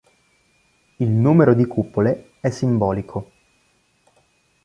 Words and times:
Il 0.97 1.09
numero 1.09 1.53
di 1.53 1.67
cupole 1.67 2.31
è 2.39 2.49
simbolico. 2.49 3.31